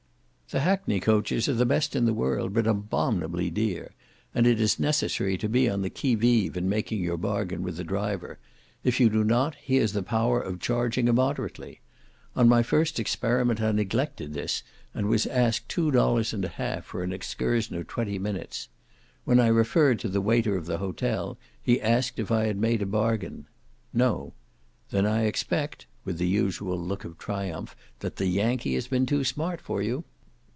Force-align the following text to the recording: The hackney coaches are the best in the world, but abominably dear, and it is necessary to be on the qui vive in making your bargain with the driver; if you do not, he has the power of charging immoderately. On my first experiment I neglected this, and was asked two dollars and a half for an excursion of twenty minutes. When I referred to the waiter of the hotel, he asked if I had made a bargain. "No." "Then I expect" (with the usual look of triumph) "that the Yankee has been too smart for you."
The 0.53 0.59
hackney 0.59 0.99
coaches 0.99 1.47
are 1.47 1.53
the 1.53 1.65
best 1.65 1.95
in 1.95 2.03
the 2.03 2.13
world, 2.13 2.53
but 2.53 2.67
abominably 2.67 3.49
dear, 3.49 3.93
and 4.35 4.45
it 4.45 4.59
is 4.59 4.81
necessary 4.81 5.37
to 5.37 5.47
be 5.47 5.69
on 5.69 5.81
the 5.81 5.89
qui 5.89 6.13
vive 6.15 6.57
in 6.57 6.67
making 6.67 6.99
your 7.01 7.15
bargain 7.15 7.61
with 7.63 7.77
the 7.77 7.85
driver; 7.85 8.37
if 8.83 8.99
you 8.99 9.09
do 9.09 9.23
not, 9.23 9.55
he 9.55 9.77
has 9.77 9.93
the 9.93 10.03
power 10.03 10.41
of 10.41 10.59
charging 10.59 11.07
immoderately. 11.07 11.79
On 12.35 12.49
my 12.49 12.63
first 12.63 12.99
experiment 12.99 13.61
I 13.61 13.71
neglected 13.71 14.33
this, 14.33 14.61
and 14.93 15.07
was 15.07 15.25
asked 15.25 15.69
two 15.69 15.89
dollars 15.89 16.33
and 16.33 16.43
a 16.43 16.49
half 16.49 16.83
for 16.83 17.01
an 17.01 17.13
excursion 17.13 17.77
of 17.77 17.87
twenty 17.87 18.19
minutes. 18.19 18.67
When 19.23 19.39
I 19.39 19.47
referred 19.47 19.99
to 19.99 20.09
the 20.09 20.19
waiter 20.19 20.57
of 20.57 20.65
the 20.65 20.79
hotel, 20.79 21.37
he 21.63 21.79
asked 21.81 22.19
if 22.19 22.29
I 22.29 22.47
had 22.47 22.57
made 22.57 22.81
a 22.81 22.85
bargain. 22.85 23.47
"No." 23.93 24.33
"Then 24.89 25.05
I 25.05 25.21
expect" 25.21 25.85
(with 26.03 26.17
the 26.17 26.27
usual 26.27 26.77
look 26.77 27.05
of 27.05 27.17
triumph) 27.17 27.73
"that 27.99 28.17
the 28.17 28.27
Yankee 28.27 28.73
has 28.73 28.89
been 28.89 29.05
too 29.05 29.23
smart 29.23 29.61
for 29.61 29.81
you." 29.81 30.03